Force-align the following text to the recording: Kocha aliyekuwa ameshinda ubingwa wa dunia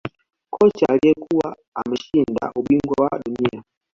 Kocha 0.51 0.85
aliyekuwa 0.89 1.57
ameshinda 1.75 2.51
ubingwa 2.55 3.05
wa 3.11 3.19
dunia 3.25 3.63